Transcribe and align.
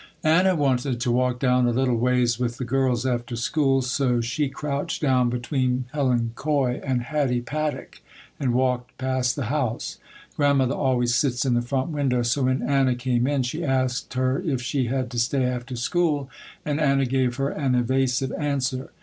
Anna 0.23 0.55
wanted 0.55 0.99
to 1.01 1.11
walk 1.11 1.37
down 1.37 1.67
a 1.67 1.71
little 1.71 1.95
ways 1.95 2.39
with 2.39 2.57
the 2.57 2.65
girls 2.65 3.05
after 3.05 3.35
school 3.35 3.83
so 3.83 4.19
she 4.19 4.49
crouched 4.49 4.99
down 5.03 5.29
between 5.29 5.85
Helen 5.93 6.31
Coy 6.33 6.81
and 6.83 7.03
Hattie 7.03 7.39
Paddock 7.41 8.01
and 8.39 8.55
walked 8.55 8.97
past 8.97 9.35
the 9.35 9.45
house. 9.45 9.99
Grandmother 10.35 10.73
always 10.73 11.13
sits 11.13 11.45
in 11.45 11.53
the 11.53 11.61
front 11.61 11.91
window, 11.91 12.23
so 12.23 12.45
when 12.45 12.63
Anna 12.63 12.95
came 12.95 13.27
in 13.27 13.43
she 13.43 13.63
asked 13.63 14.15
her 14.15 14.41
if 14.41 14.59
she 14.59 14.87
had 14.87 15.11
to 15.11 15.19
stay 15.19 15.43
after 15.43 15.75
school 15.75 16.31
and 16.65 16.81
Anna 16.81 17.05
gave 17.05 17.35
her 17.35 17.49
an 17.49 17.75
evasive 17.75 18.31
answer. 18.31 18.89